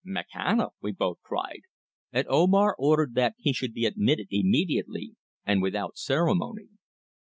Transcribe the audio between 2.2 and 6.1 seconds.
Omar ordered that he should be admitted immediately, and without